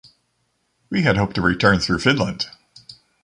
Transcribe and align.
We 0.89 1.03
had 1.03 1.17
hoped 1.17 1.35
to 1.35 1.41
return 1.43 1.79
through 1.79 1.99
Finland. 1.99 2.47